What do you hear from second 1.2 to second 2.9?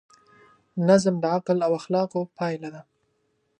عقل او اخلاقو پایله ده.